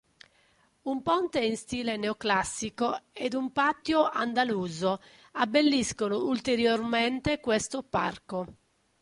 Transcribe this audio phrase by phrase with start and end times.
[0.91, 4.99] Un ponte in stile neoclassico ed un patio andaluso
[5.33, 8.47] abbelliscono ulteriormente questo parco.